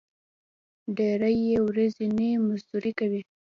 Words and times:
ډېری 0.97 1.35
یې 1.47 1.57
ورځنی 1.67 2.29
مزدوري 2.47 2.91
کوي. 2.99 3.21